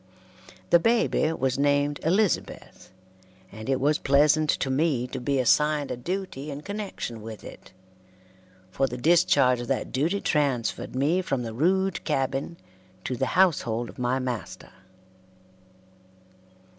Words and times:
The 0.71 0.79
baby 0.79 1.31
was 1.33 1.59
named 1.59 1.99
Elizabeth, 2.01 2.91
and 3.51 3.69
it 3.69 3.79
was 3.79 3.99
pleasant 3.99 4.49
to 4.49 4.71
me 4.71 5.05
to 5.05 5.19
be 5.19 5.37
assigned 5.37 5.91
a 5.91 5.95
duty 5.95 6.49
in 6.49 6.61
connection 6.61 7.21
with 7.21 7.43
it, 7.43 7.71
for 8.71 8.87
the 8.87 8.97
discharge 8.97 9.59
of 9.59 9.67
that 9.67 9.91
duty 9.91 10.19
transferred 10.19 10.95
me 10.95 11.21
from 11.21 11.43
the 11.43 11.53
rude 11.53 12.03
cabin 12.03 12.57
to 13.03 13.15
the 13.15 13.27
household 13.37 13.89
of 13.89 13.99
my 13.99 14.17
master. 14.17 14.71